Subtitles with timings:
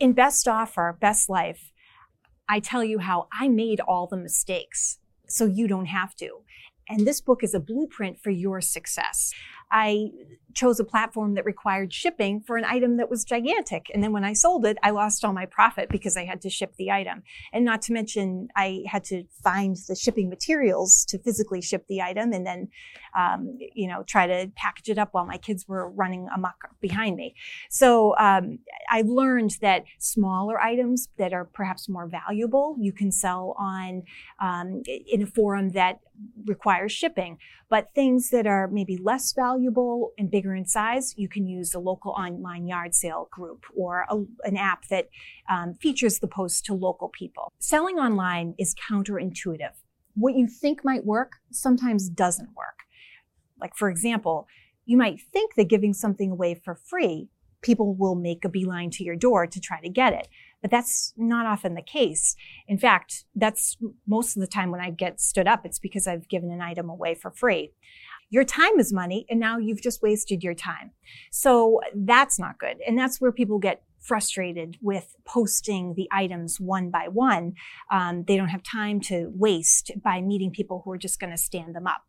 [0.00, 1.72] In Best Offer, Best Life,
[2.48, 6.38] I tell you how I made all the mistakes so you don't have to.
[6.90, 9.32] And this book is a blueprint for your success.
[9.72, 10.10] I
[10.52, 13.86] chose a platform that required shipping for an item that was gigantic.
[13.94, 16.50] And then when I sold it, I lost all my profit because I had to
[16.50, 17.22] ship the item.
[17.52, 22.02] And not to mention, I had to find the shipping materials to physically ship the
[22.02, 22.68] item and then,
[23.16, 27.16] um, you know, try to package it up while my kids were running amok behind
[27.16, 27.36] me.
[27.70, 28.58] So um,
[28.90, 34.02] I learned that smaller items that are perhaps more valuable, you can sell on
[34.40, 36.00] um, in a forum that
[36.46, 37.38] requires shipping.
[37.68, 41.78] But things that are maybe less valuable and bigger in size, you can use a
[41.78, 45.08] local online yard sale group or a, an app that
[45.48, 47.52] um, features the post to local people.
[47.58, 49.72] Selling online is counterintuitive.
[50.14, 52.80] What you think might work sometimes doesn't work.
[53.60, 54.48] Like, for example,
[54.84, 57.28] you might think that giving something away for free,
[57.62, 60.28] people will make a beeline to your door to try to get it.
[60.62, 62.36] But that's not often the case.
[62.68, 66.28] In fact, that's most of the time when I get stood up, it's because I've
[66.28, 67.72] given an item away for free.
[68.28, 70.92] Your time is money, and now you've just wasted your time.
[71.32, 72.76] So that's not good.
[72.86, 77.54] And that's where people get frustrated with posting the items one by one.
[77.90, 81.36] Um, they don't have time to waste by meeting people who are just going to
[81.36, 82.02] stand them up.